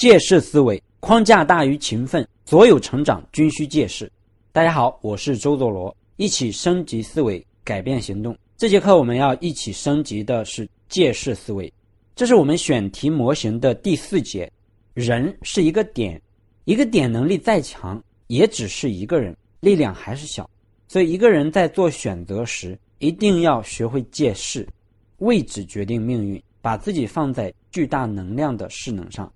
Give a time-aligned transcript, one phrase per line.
[0.00, 4.10] 借势思维，框架大于勤奋，所有成长均需借势。
[4.50, 8.34] 大家好，我是周佐罗，一起升级思维，改变行动。
[8.56, 11.70] 这节课我们要一起升级的是借势思维，
[12.16, 14.50] 这是我们选题模型的第四节。
[14.94, 16.18] 人是一个点，
[16.64, 20.48] 一个点能力再强，也只是一个人，力量还是小。
[20.88, 24.66] 所以一个人在做选择时，一定要学会借势，
[25.18, 29.30] 位置决定命运，把自己放在巨大能量的势能上。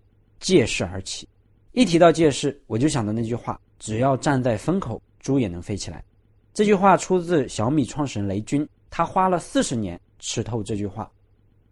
[0.44, 1.26] 借势而起，
[1.72, 6.04] 一提到借势，我就想到那句话：只要站在风口，猪也能飞起来。
[6.52, 11.10] 这句话出自小米创始人雷军，他花了四十年吃透这句话。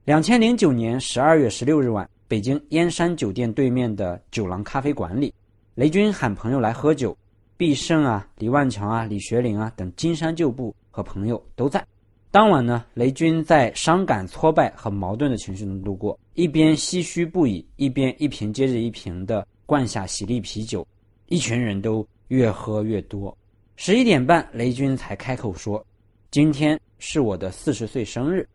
[0.06, 5.34] 两千零九年十二月十六日晚，北京燕山酒店对面的酒廊咖啡馆里，
[5.74, 7.14] 雷军喊朋友来喝酒，
[7.58, 11.86] 毕胜啊、李万强啊、李学林啊等金山旧部和朋友都在。
[12.32, 20.86] 当晚呢，雷军在伤感、挫败和矛盾的情绪中度过，一边唏嘘不已，一边一瓶接着一瓶的灌下喜力啤酒，
[21.26, 23.36] 一群人都越喝越多。
[23.76, 25.84] 十一点半，雷军才开口说
[26.32, 28.48] ：“今天是我的四十岁生日。”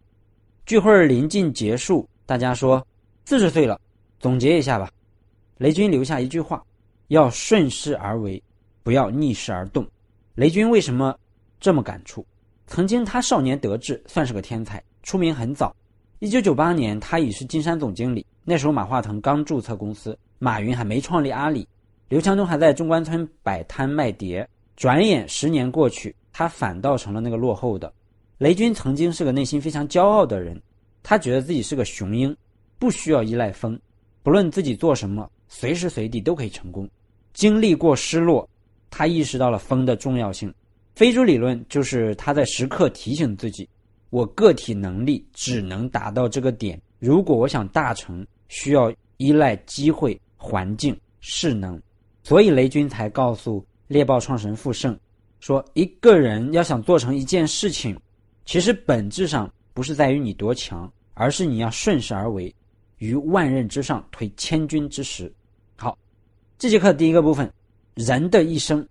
[0.65, 2.83] 聚会临近结束，大家说
[3.25, 3.79] ：“四十岁了，
[4.19, 4.91] 总结一下吧。”
[5.59, 6.65] 雷军留下一句话
[7.09, 8.41] ：“要顺势而为，
[8.81, 9.87] 不要逆势而动。”
[10.33, 11.15] 雷军为什么
[11.59, 12.25] 这么感触？
[12.67, 15.73] 曾经他少年得志，算是个天才，出名很早。
[16.19, 18.25] 一九九八年，他已是金山总经理。
[18.43, 21.67] 那时候马化腾刚注册公司，马云还没创立阿里，
[22.09, 24.47] 刘强东还在中关村摆摊卖碟。
[24.75, 27.91] 转眼十年过去，他反倒成了那个落后的。
[28.37, 30.61] 雷军曾经是个内心非常骄傲的人，
[31.01, 32.35] 他觉得自己是个雄鹰，
[32.77, 33.79] 不需要依赖风，
[34.21, 36.87] 不论自己做什么，随时随地都可以成功。
[37.33, 38.47] 经历过失落，
[38.89, 40.53] 他意识到了风的重要性。
[40.97, 43.69] 飞猪理论就是他在时刻提醒自己：
[44.09, 51.79] 我个体能力只能达到这个点，如果我想大成，需要依赖机会、环境、势能。
[52.23, 54.99] 所以雷军才告诉猎豹创始人傅盛
[55.39, 57.95] 说：“一个人要想做成一件事情，
[58.43, 62.51] 其实本质上不是在于你多强，而是你要顺势而为，
[62.97, 65.31] 于万仞之上推千钧之石。”
[65.77, 65.95] 好，
[66.57, 67.53] 这节课第一个部分，
[67.93, 68.83] 人的一生，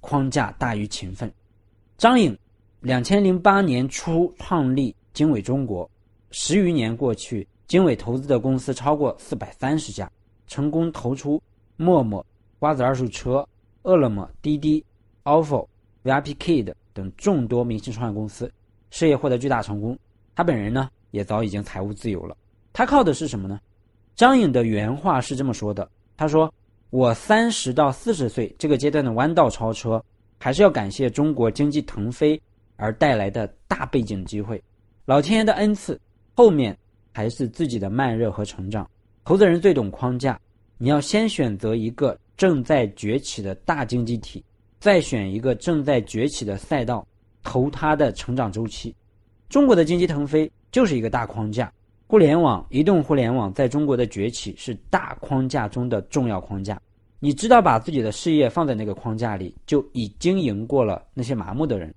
[0.00, 1.32] 框架大于勤奋。
[2.02, 2.36] 张颖，
[2.80, 5.88] 两千零八年初创立经纬中国，
[6.32, 10.10] 十余年过去，经纬投资的公司超过四百三十家，
[10.48, 11.40] 成功投出
[11.76, 12.26] 陌陌、
[12.58, 13.48] 瓜子二手车、
[13.82, 14.84] 饿了么、滴滴、
[15.22, 15.64] ofo、
[16.02, 18.52] VIPKid 等众多明星创业公司，
[18.90, 19.96] 事业获得巨大成功。
[20.34, 22.36] 他本人呢，也早已经财务自由了。
[22.72, 23.60] 他靠的是什么呢？
[24.16, 25.88] 张颖的原话是这么说的
[26.18, 26.52] ：“他说，
[26.90, 30.04] 我三十到四十岁这个阶段的弯道超车。”
[30.42, 32.40] 还是要感谢中国经济腾飞
[32.74, 34.60] 而带来的大背景机会，
[35.04, 36.00] 老天爷的恩赐。
[36.34, 36.76] 后面
[37.12, 38.90] 还是自己的慢热和成长。
[39.24, 40.36] 投资人最懂框架，
[40.78, 44.44] 你要先选择一个正在崛起的大经济体，
[44.80, 47.06] 再选一个正在崛起的赛道，
[47.44, 48.92] 投它的成长周期。
[49.48, 51.72] 中国的经济腾飞就是一个大框架，
[52.08, 56.80] 互联网、移动互联网在中国的崛起是大框架中的重要框架。
[57.24, 61.94] 你知道把自己的事业放在那个框架里，就已经赢过了那些麻木的人。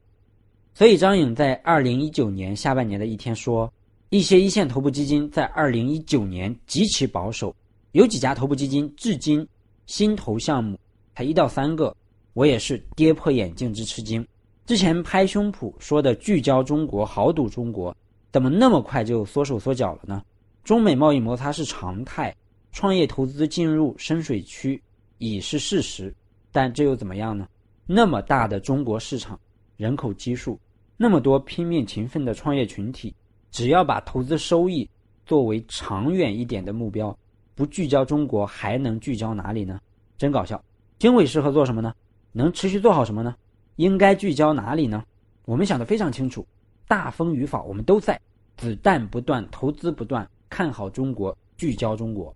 [0.75, 3.73] 所以张颖在二零一九年下半年的一天说，
[4.11, 7.55] 一些一线头部基金在二零一九年极其保守，
[7.93, 9.43] 有几家头部基金至今
[9.87, 10.79] 新投项目
[11.15, 11.95] 才一到三个，
[12.33, 14.23] 我也是跌破眼镜之吃惊。
[14.67, 17.97] 之前拍胸脯说的聚焦中国、豪赌中国，
[18.31, 20.21] 怎么那么快就缩手缩脚了呢？
[20.63, 22.31] 中美贸易摩擦是常态，
[22.71, 24.79] 创业投资进入深水区。
[25.17, 26.13] 已是事实，
[26.51, 27.47] 但这又怎么样呢？
[27.85, 29.39] 那么大的中国市场，
[29.77, 30.59] 人口基数，
[30.97, 33.13] 那么多拼命勤奋的创业群体，
[33.51, 34.89] 只要把投资收益
[35.25, 37.17] 作为长远一点的目标，
[37.53, 39.79] 不聚焦中国，还能聚焦哪里呢？
[40.17, 40.63] 真搞笑！
[40.97, 41.93] 经纬适合做什么呢？
[42.31, 43.35] 能持续做好什么呢？
[43.75, 45.03] 应该聚焦哪里呢？
[45.45, 46.45] 我们想得非常清楚，
[46.87, 48.19] 大风雨法我们都在，
[48.57, 52.35] 子弹不断，投资不断，看好中国，聚焦中国。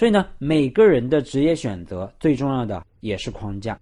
[0.00, 3.78] 所以呢，每个人的职业选择最重要的也是框架。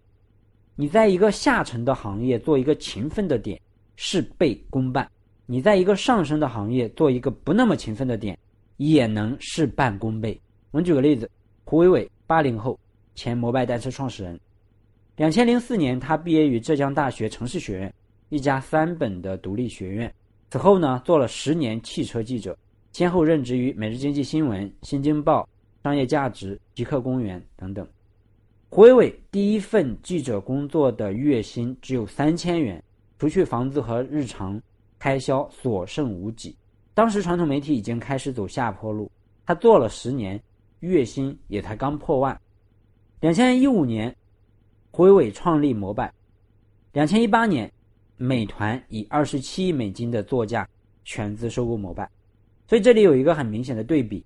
[0.75, 3.57] 你在一个下沉的行业做一个勤奋的点，
[3.95, 5.07] 事倍功半；
[5.47, 8.37] 你在一个上升的行业做一个不那么勤奋的点，
[8.79, 10.37] 也能事半功倍。
[10.73, 11.31] 我们举个例子，
[11.65, 12.77] 胡伟伟，八零后，
[13.15, 14.37] 前摩拜单车创始人。
[15.15, 17.95] 两千零四年，他毕业于浙江大学城市学院，
[18.29, 20.13] 一家三本的独立学院。
[20.51, 22.59] 此后呢，做了十年汽车记者，
[22.91, 25.43] 先后任职于《每日经济新闻》《新京报》。
[25.83, 27.87] 商业价值、极客公园等等。
[28.71, 32.83] 胡伟伟第一份记者工作的月薪只有三千元，
[33.19, 34.61] 除去房子和日常
[34.99, 36.55] 开销，所剩无几。
[36.93, 39.11] 当时传统媒体已经开始走下坡路，
[39.47, 40.39] 他做了十年，
[40.81, 42.39] 月薪也才刚破万。
[43.21, 44.15] 两千一五年，
[44.91, 46.13] 胡伟伟创立摩拜。
[46.93, 47.73] 两千一八年，
[48.17, 50.69] 美团以二十七亿美金的作价
[51.05, 52.11] 全资收购摩拜。
[52.67, 54.25] 所以这里有一个很明显的对比：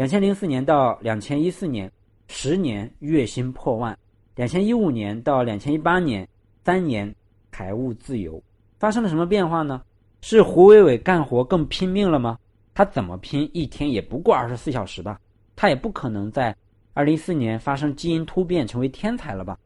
[0.00, 1.92] 两千零四年到两千一四年，
[2.26, 3.94] 十年月薪破万；
[4.34, 6.26] 两千一五年到两千一八年，
[6.64, 7.14] 三年
[7.52, 8.42] 财务自由。
[8.78, 9.82] 发生了什么变化呢？
[10.22, 12.38] 是胡伟伟干活更拼命了吗？
[12.72, 15.20] 他怎么拼，一天也不过二十四小时吧？
[15.54, 16.56] 他也不可能在
[16.94, 19.58] 二零一四年发生基因突变成为天才了吧？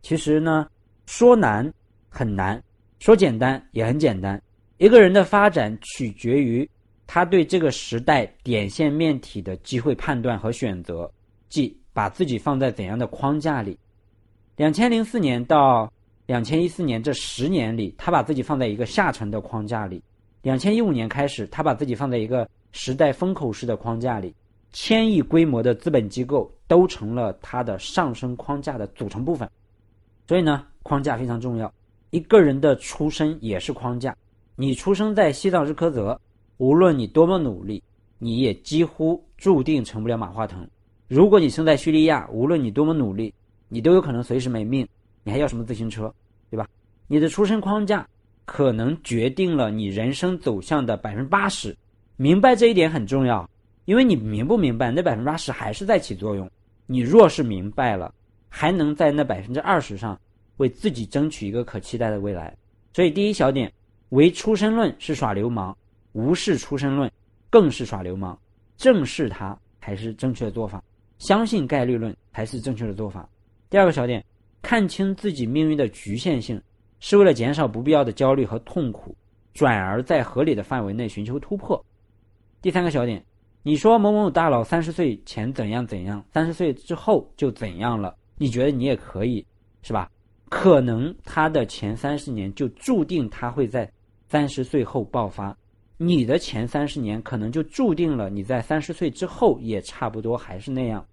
[0.00, 0.68] 其实呢，
[1.06, 1.68] 说难
[2.08, 2.62] 很难，
[3.00, 4.40] 说简单也很简单。
[4.78, 6.70] 一个人的发展取决于
[7.06, 11.10] 他对这个时代点线面体的机会判断和选择，
[11.48, 13.78] 即把自己放在怎样的框架里。
[14.56, 15.92] 两千零四年到。
[16.26, 20.02] 两千一四年这十年里，他把自己放在一个下沉的框架里；
[20.42, 24.34] 两千一五年开始，他把自己放在一个时代风口式的框架里。
[24.72, 29.48] 千亿规模的资本机构都成了他的上升框架的组成部分。
[30.26, 31.72] 所以呢，框架非常重要。
[32.10, 34.12] 一个人的出生也是框架。
[34.56, 36.20] 你出生在西藏日喀则，
[36.58, 37.82] 无论你多么努力，
[38.18, 40.66] 你也几乎注定成不了马化腾。
[41.08, 43.32] 如果你生在叙利亚，无论你多么努力，
[43.68, 44.86] 你都有可能随时没命。
[45.22, 46.12] 你还要什么自行车，
[46.50, 46.68] 对吧？
[47.08, 48.08] 你的出身框架
[48.44, 51.76] 可能决定了你人生走向的百分之八十，
[52.16, 53.48] 明白这一点很重要，
[53.84, 56.48] 因为你明不明白，那百分之八十还是在起作用。
[56.86, 58.14] 你若是明白了，
[58.48, 60.18] 还能在那百分之二十上
[60.56, 62.56] 为自己争取一个可期待的未来。
[62.92, 63.70] 所以第一小点，
[64.10, 65.76] 唯出身论是耍流氓，
[66.16, 67.12] 无视出生论
[67.50, 68.36] 更是耍流氓，
[68.78, 70.82] 正视它才是正确的做法，
[71.18, 73.28] 相信概率论才是正确的做法。
[73.68, 74.24] 第二个小点。
[74.62, 76.60] 看清自己命运的局限性，
[76.98, 79.16] 是为了减少不必要的焦虑和痛苦，
[79.54, 81.80] 转而在合理的范围内寻求突破。
[82.60, 83.24] 第三个小点，
[83.62, 88.16] 你说某某大佬三十岁前怎样怎样，三十岁之后就怎样了？
[88.38, 89.46] 你觉得你也可以，
[89.82, 90.10] 是吧？
[90.48, 93.88] 可能他的前三十年就注定他会在
[94.28, 95.56] 三十岁后爆发，
[95.96, 101.06] 你的前三十年可能就注定了你在三十岁之后也差不多还是那样。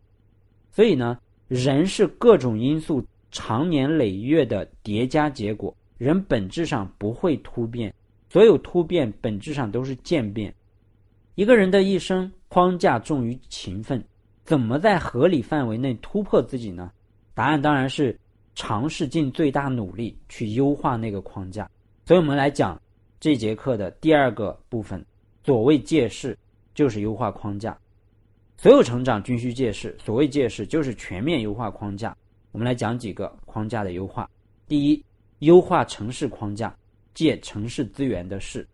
[0.71, 3.05] 所以呢，人是各种因素。
[3.35, 7.91] 长年累月的叠加结果，人本质上不会突变，
[8.29, 10.53] 所有突变本质上都是渐变。
[11.33, 14.05] 一个人的一生框架重于勤奋，
[14.43, 16.91] 怎么在合理范围内突破自己呢？
[17.33, 18.15] 答案当然是
[18.53, 21.67] 尝试尽最大努力去优化那个框架。
[22.05, 22.79] 所以我们来讲
[23.23, 25.01] 这节课的第二个部分，
[25.45, 26.37] 所谓借势
[26.75, 27.79] 就是优化框架。
[28.57, 32.13] 所有成长均需借势，所谓借势就是全面优化框架。
[32.51, 34.29] 我们来讲几个框架的优化。
[34.67, 35.01] 第一，
[35.39, 36.75] 优化城市框架，
[37.13, 38.67] 借城市资源的势。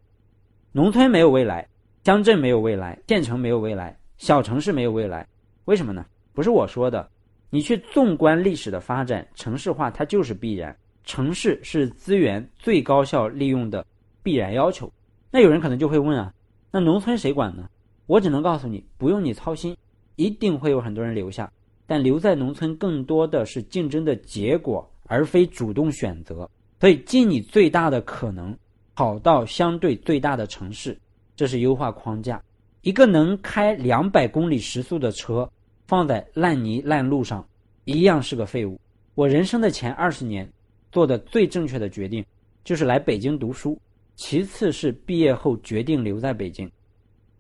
[0.72, 1.70] 农村没有未来，
[2.04, 5.28] 乡镇没有未来，县城没有未来，小城市没有未来。
[5.66, 6.04] 为什么呢？
[6.34, 7.08] 不是我说的，
[7.52, 10.76] 你去纵观历史的发展，城市化它就是必然。
[11.04, 13.86] 城市是资源最高效利用的
[14.24, 14.92] 必然要求。
[15.32, 16.34] 那有人可能就会问啊，
[16.72, 17.70] 那农村谁管呢？
[18.08, 19.78] 我只能告诉你，不用你操心，
[20.16, 21.52] 一定会有很多人留下。
[21.86, 26.50] 但留在农村更多的是竞争的结果，而非主动选择。
[26.80, 28.58] 所以尽你最大的可能
[28.96, 30.98] 跑到相对最大的城市，
[31.36, 32.42] 这是优化框架。
[32.82, 35.52] 一个能开两百公里时速的车
[35.88, 37.48] 放在烂泥烂路上，
[37.86, 38.80] 一样是个废物。
[39.16, 40.50] 我人生的前二十年
[40.92, 42.26] 做的最正确的决定
[42.64, 43.78] 就是来北京读书，
[44.20, 46.70] 其次是毕业后决定留在北京。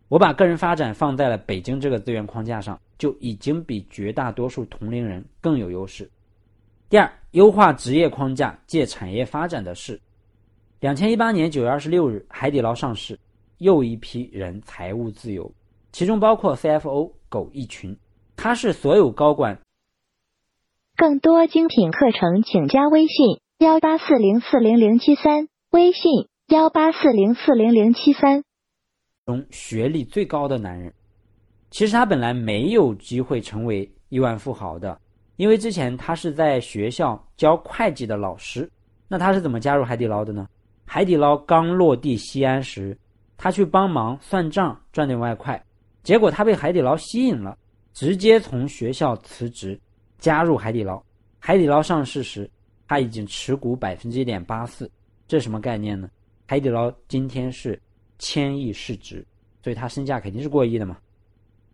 [0.07, 2.79] 我把个人发展放在了北京这个资源框架上。
[2.99, 6.11] 就已经比绝大多数同龄人更有优势。
[6.89, 10.01] 第二，优化职业框架，借产业发展的势。
[10.81, 13.17] 两千一八年九月二十六日，海底捞上市，
[13.57, 15.53] 又一批人财务自由，
[15.93, 17.97] 其中包括 CFO 苟一群，
[18.35, 19.61] 他是所有高管。
[20.97, 28.43] 更多精品课程，请加微信幺八四零四零零七三，微信幺八四零四零零七三。
[29.27, 30.91] 中学历最高的男人。
[31.69, 34.99] 其实他本来没有机会成为亿万富豪的，
[35.35, 38.67] 因为之前他是在学校教会计的老师。
[39.07, 40.47] 那他是怎么加入海底捞的呢？
[40.85, 42.97] 海底捞刚落地西安时，
[43.37, 45.63] 他去帮忙算账赚点外快，
[46.01, 47.55] 结果他被海底捞吸引了，
[47.93, 49.79] 直接从学校辞职
[50.17, 50.99] 加入海底捞。
[51.37, 52.49] 海底捞上市时，
[52.87, 54.89] 他已经持股百分之一点八四，
[55.27, 56.09] 这什么概念呢？
[56.49, 57.79] 海底捞今天是
[58.17, 59.23] 千亿市值，
[59.63, 60.97] 所以他身价肯定是过亿的嘛。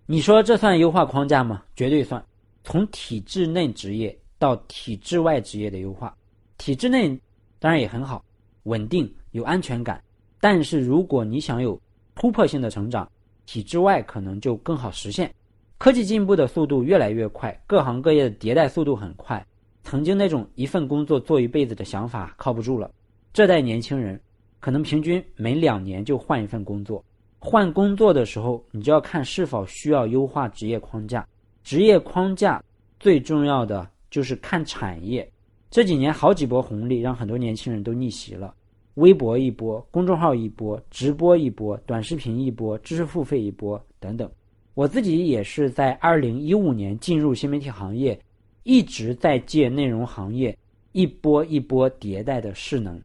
[0.06, 1.64] 你说这算优化框架吗？
[1.78, 2.22] 绝对算。
[2.66, 6.14] 从体制内职业到体制外职业的优化，
[6.58, 7.18] 体制内
[7.58, 8.22] 当然也很好，
[8.64, 10.04] 稳定有安全感。
[10.42, 11.82] 但是如果你想有
[12.14, 13.10] 突破性的成长，
[13.46, 15.34] 体制外可能就更好实现。
[15.78, 19.42] 科技进步的速度越来越快，各行各业的迭代速度很快。
[19.84, 22.92] 曾经那种一份工作做一辈子的想法靠不住了。
[23.32, 24.20] 这代年轻人
[24.66, 27.06] 可能平均每两年就换一份工作。
[27.38, 31.24] 换工作的时候，你就要看是否需要优化职业框架。
[31.64, 32.64] 职业框架
[33.00, 35.32] 最重要的就是看产业。
[35.70, 38.56] 这几年好几波红利让很多年轻人都逆袭了。
[38.96, 44.28] 微博一波，公众号一波，直播一波，短视频一波，知识付费一波等等。
[44.74, 48.20] 我自己也是在二零一五年进入新媒体行业，
[48.64, 50.58] 一直在借内容行业
[50.92, 53.00] 一波一波迭代的势能。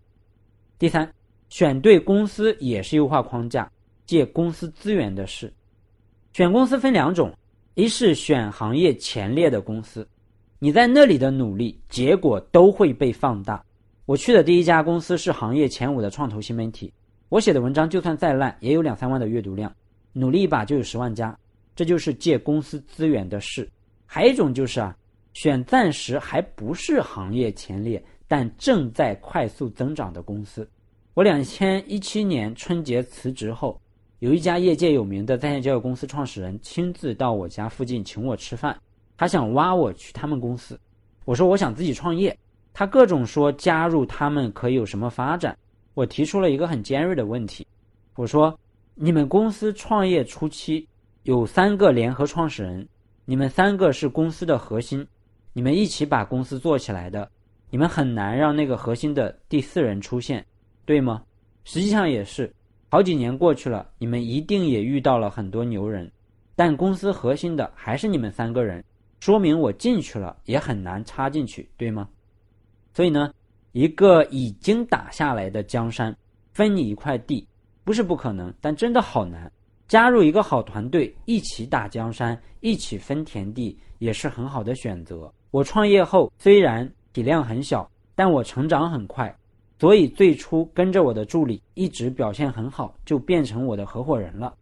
[0.79, 1.07] 第三，
[1.51, 3.71] 选对公司也是优化框架，
[4.07, 5.53] 借公司资源的事。
[6.33, 7.37] 选公司分两种，
[7.75, 10.09] 一是选行业前列的公司，
[10.61, 13.63] 你在那里的努力结果都会被放大。
[14.07, 16.93] 我去的第一家公司是行业前五的创投新媒体，
[17.29, 19.75] 我写的文章就算再烂，也有两三万的阅读量，
[20.13, 21.37] 努力一把就有十万加，
[21.75, 23.69] 这就是借公司资源的事。
[24.07, 24.97] 还有一种就是啊，
[25.35, 30.69] 选暂时还不是行业前列，但正在快速增长的公司。
[31.21, 33.79] 我两千一七年春节辞职后，
[34.21, 38.75] 有一家业界有名的在线交友公司创始人亲自到我家附近请我吃饭，
[39.19, 40.81] 他想挖我去他们公司，
[41.27, 42.35] 我说我想自己创业。
[42.73, 45.55] 他各种说加入他们可以有什么发展？
[45.93, 47.67] 我提出了一个很尖锐的问题，
[48.15, 48.59] 我说：
[48.95, 50.89] 你们公司创业初期
[51.25, 52.89] 有三个联合创始人，
[53.27, 55.07] 你们三个是公司的核心，
[55.53, 57.31] 你们一起把公司做起来的，
[57.69, 60.47] 你们很难让那个核心的第四人出现，
[60.91, 61.23] 对吗？
[61.63, 62.53] 实际上也是，
[62.89, 66.11] 好几年过去了，你们一定也遇到了很多牛人，
[66.57, 68.85] 但公司核心的还是你们三个人，
[69.21, 72.09] 说明我进去了也很难插进去，对吗？
[72.93, 73.33] 所以呢，
[73.71, 76.13] 一个已经打下来的江山，
[76.55, 77.47] 分你一块地，
[77.85, 79.49] 不是不可能，但真的好难。
[79.87, 85.33] 加入一个好团队，一起打江山，一起分田地，也是很好的选择。
[85.53, 89.33] 我创业后虽然体量很小，但我成长很快，
[89.81, 94.55] 所以最初跟着我的助理一直表现很好，就变成我的合伙人了。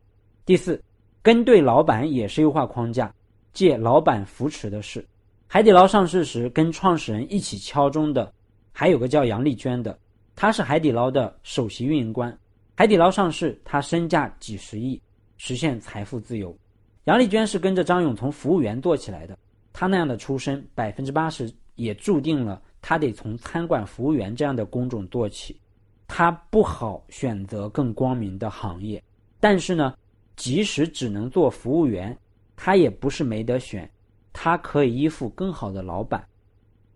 [0.46, 0.80] 第四，
[1.22, 3.12] 跟对老板也是优化框架，
[3.52, 5.04] 借老板扶持的事。
[5.48, 8.32] 海底捞上市时，跟创始人一起敲钟的，
[8.70, 9.98] 还有个叫杨丽娟的，
[10.37, 12.38] 她是海底捞的首席运营官。
[12.76, 15.02] 海底捞上市，她身价几十亿，
[15.37, 16.56] 实现财富自由。
[17.06, 19.37] 杨丽娟是跟着张勇从服务员做起来的，
[19.72, 25.61] 她那样的出身，百分之八十也注定了他得从餐馆服务员这样的工种做起。
[26.07, 29.02] 他不好选择更光明的行业，
[29.38, 29.95] 但是呢，
[30.37, 32.16] 即使只能做服务员，
[32.57, 33.87] 他也不是没得选。
[34.33, 36.26] 他可以依附更好的老板，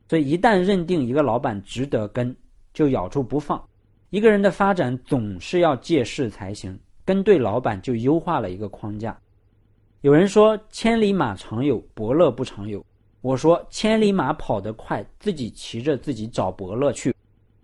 [0.08, 2.34] 所以一旦认定一个老板值得跟，
[2.72, 3.62] 就咬住不放。
[4.08, 9.14] 一个人的发展总是要借势才行，跟对老板就优化了一个框架。
[10.00, 12.82] 有人说千里马常有，伯乐不常有。
[13.22, 17.14] 我说千里马跑得快，自己骑着自己找伯乐去，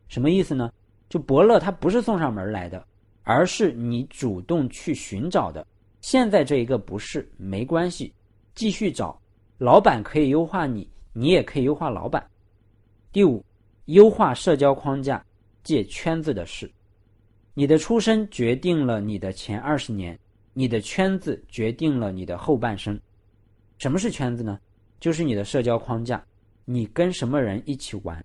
[0.09, 0.73] 什么意思呢？
[1.09, 2.87] 就伯乐他不是送上门来的，
[3.25, 5.67] 而是你主动去寻找的。
[6.01, 8.15] 现在这一个不是，没关系，
[8.55, 9.21] 继续找。
[9.59, 12.25] 老板可以优化你，你也可以优化老板。
[13.11, 13.45] 第五，
[13.87, 15.25] 优化社交框架，
[15.65, 16.71] 借圈子的事。
[17.55, 20.17] 你的出身决定了你的前二十年，
[20.53, 22.97] 你的圈子决定了你的后半生。
[23.79, 24.57] 什么是圈子呢？
[25.01, 26.25] 就是你的社交框架，
[26.65, 28.25] 你跟什么人一起玩。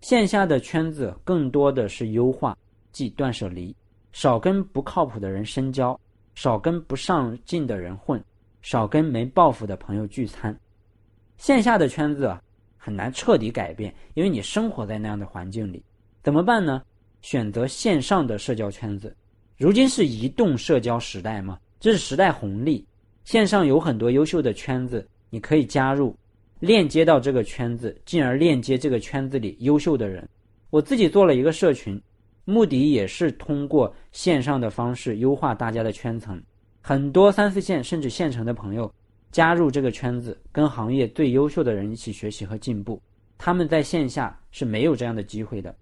[0.00, 2.56] 线下的圈子更多的是优化，
[2.92, 3.74] 即断舍离，
[4.12, 5.98] 少跟不靠谱的人深交，
[6.34, 8.22] 少跟不上进的人混。
[8.60, 10.54] 少跟没抱负的朋友聚餐，
[11.36, 12.42] 线下的圈子啊
[12.76, 15.82] 很难彻底改变，因为你生活在那样的环境里，
[16.24, 16.82] 怎么办呢？
[17.22, 19.16] 选择线上的社交圈子。
[19.56, 22.84] 如今是移动社交时代嘛，这是时代红利。
[23.24, 26.16] 线上有很多优秀的圈子，你可以加入，
[26.60, 30.28] 链接到这个圈子，进而链接这个圈子里优秀的人。
[30.70, 32.00] 我自己做了一个社群，
[32.44, 36.42] 目的也是通过线上的方式优化大家的圈层。
[36.80, 38.92] 很多三四线甚至县城的朋友
[39.30, 43.00] 加入这个圈子，跟行业最优秀的人一起学习和进步。
[43.36, 45.74] 他们在线下是没有这样的机会的。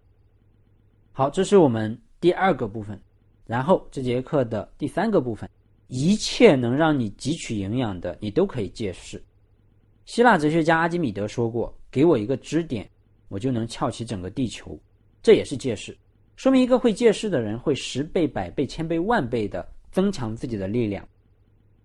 [1.12, 3.00] 好，这是我们第二个部分。
[3.47, 5.49] 然后这节课的第三个部分，
[5.87, 9.23] 一切能让你汲取营养的，你都可以借势。
[10.07, 12.89] 希腊哲学家阿基米德说过：“给我一个支点，
[13.29, 14.77] 我就能翘起整个地球。”
[15.23, 15.95] 这也是借势，
[16.37, 19.69] 说明一个会借势的人会十倍、百倍、千倍、万倍的。
[19.93, 21.09] 增强自己的力量。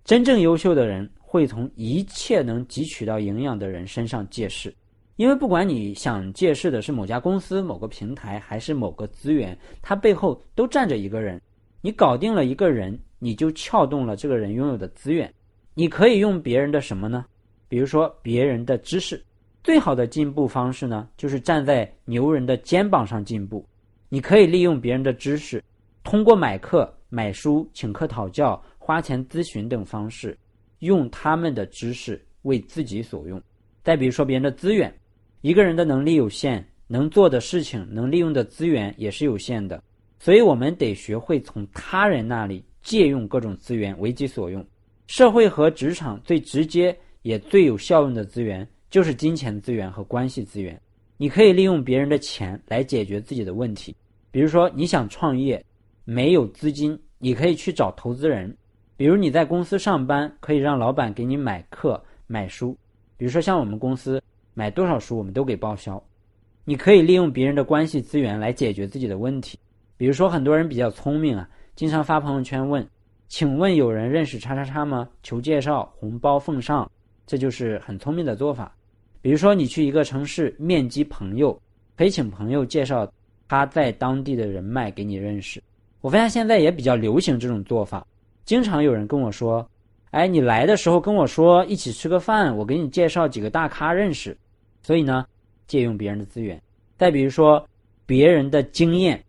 [0.03, 4.75] 真正优秀的人会从一切能汲取到营养的人身上借势，
[5.15, 11.41] 因为不管你想借势的是某家公司、某个平台，还是某个资源，它背后都站着一个人。
[11.79, 15.33] 你搞定了一个人，你就撬动了这个人拥有的资源。
[15.73, 17.25] 你可以用别人的什么呢？
[17.71, 19.23] 比如说别人的知识。
[19.63, 23.65] 最好的进步方式呢，就是站在牛人的肩膀上进步。
[24.09, 25.63] 你可以利用别人的知识，
[26.03, 30.37] 通过买课、买书、请客讨教、花钱咨询等方式，
[30.79, 33.41] 用他们的知识为自己所用。
[33.83, 34.93] 再比如说别人的资源，
[35.39, 39.81] 一个人的能力有限，能做的事情、能利用的资源也是有限的，
[40.19, 44.65] 所以我们得学会从他人那里借用各种资源为己所用。
[45.07, 48.67] 社会和职场最直接也最有效用的资源。
[48.89, 50.77] 就是金钱资源和关系资源，
[51.15, 53.95] 你可以利用别人的钱来解决自己的问题。
[54.31, 55.63] 比如说，你想创业，
[56.03, 58.53] 没有资金，你可以去找投资人。
[58.97, 62.77] 比如你在公司上班，可以让老板给你买课、买书。
[63.15, 64.21] 比如说像我们公司
[64.53, 66.03] 买多少书，我们都给报销。
[66.65, 69.57] 你可以利用别人的关系资源来解决自己的问题。
[69.95, 72.85] 比如说很多人比较聪明啊，经常发朋友圈问
[73.29, 75.07] ：“请问有人认识叉叉叉吗？
[75.23, 76.91] 求介绍，红包奉上。”
[77.31, 78.75] 这就是很聪明的做法。
[79.21, 81.57] 比如说，你去一个城市面基朋友，
[81.95, 83.09] 可以请朋友介绍
[83.47, 85.63] 他在当地的人脉给你认识。
[86.01, 88.05] 我发现现在也比较流行这种做法，
[88.43, 89.65] 经常有人跟我说
[90.11, 94.37] ：“哎，你来的时候跟我说一起吃个饭，我给你介绍几个大咖认识。”
[94.83, 95.25] 所以呢，
[95.67, 96.61] 借用别人的资源。
[96.97, 97.65] 再比如说，
[98.05, 99.23] 别人的经验，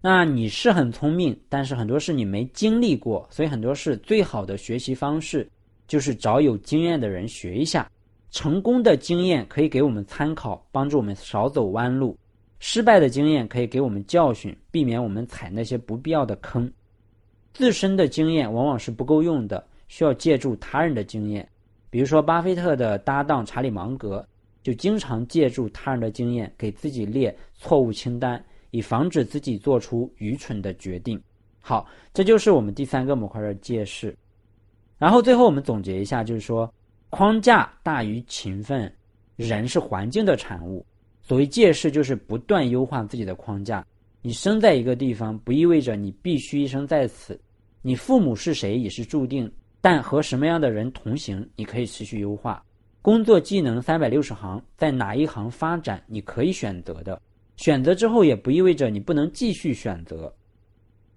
[0.00, 5.48] 那你是很聪明，但是很多事你没经历过，所以很多事最好的学习方式
[5.90, 7.90] 就是找有经验的人学一下。
[8.30, 12.16] 成功的经验可以给我们参考，帮助我们少走弯路；
[12.60, 16.72] 失败的经验可以给我们教训，避免我们踩那些不必要的坑。
[17.52, 21.48] 自身的经验往往是不够用的，需要借助他人的经验。
[21.90, 24.24] 比如说，巴菲特的搭档查理芒格
[24.62, 31.20] 就经常借助他人的经验，给自己列错误清单，以防止自己做出愚蠢的决定。
[31.60, 34.16] 好，这就是我们第三个模块的借势。
[35.00, 36.72] 然后最后我们总结一下，就是说。
[37.12, 38.88] 框架大于勤奋，
[39.34, 40.86] 人是环境的产物。
[41.20, 43.84] 所谓借势，就是不断优化自己的框架。
[44.22, 47.36] 你生在一个地方，不意味着你必须一生在此。
[47.82, 52.64] 你父母是谁也是注定，但和什么样的人同行，你可以持续优化。
[53.02, 57.20] 工作技能三百六十行，在哪一行发展，你可以选择的。
[57.56, 60.32] 选择之后，也不意味着你不能继续选择。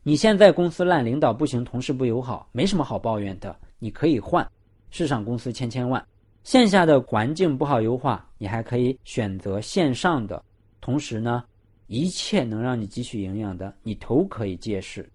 [0.01, 4.49] 你现在公司烂，领导不行，同事不友好，没什么好抱怨的，你可以换。
[4.91, 6.01] 市场公司千千万，
[6.43, 10.41] 线下的环境不好优化，你还可以选择线上的。
[10.79, 11.43] 同时呢，
[11.87, 15.11] 一切能让你汲取营养的，你都可以借势，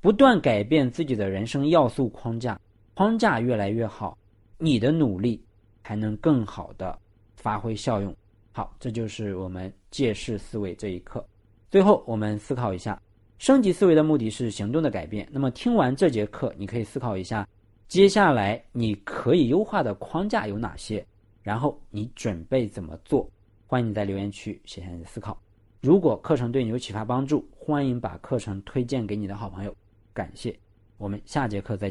[0.00, 2.58] 不断改变自己的人生要素框架，
[2.94, 4.16] 框架越来越好，
[4.56, 5.44] 你的努力
[5.84, 6.98] 才能更好的
[7.36, 8.16] 发挥效用。
[8.52, 11.22] 好，这就是我们借势思维这一课。
[11.70, 12.98] 最后，我们思考一下，
[13.36, 15.28] 升级思维的目的是行动的改变。
[15.30, 17.46] 那么，听完这节课，你可以思考一下。
[17.92, 21.04] 接下来你可以优化的框架有哪些？
[21.42, 23.30] 然后你准备怎么做？
[23.66, 25.38] 欢迎你在留言区写下你的思考。
[25.82, 29.76] 如果课程对你有启发帮助，欢迎把课程推荐给你的好朋友。
[30.14, 30.58] 感谢，
[30.96, 31.90] 我们下节课再